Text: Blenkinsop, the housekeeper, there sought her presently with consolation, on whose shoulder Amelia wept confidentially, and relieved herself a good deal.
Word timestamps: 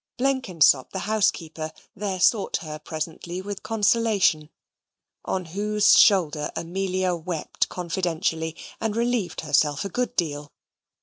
Blenkinsop, 0.17 0.89
the 0.93 0.99
housekeeper, 1.05 1.71
there 1.95 2.19
sought 2.19 2.57
her 2.63 2.79
presently 2.79 3.39
with 3.39 3.61
consolation, 3.61 4.49
on 5.25 5.45
whose 5.53 5.95
shoulder 5.95 6.49
Amelia 6.55 7.13
wept 7.13 7.69
confidentially, 7.69 8.55
and 8.79 8.95
relieved 8.95 9.41
herself 9.41 9.85
a 9.85 9.89
good 9.89 10.15
deal. 10.15 10.53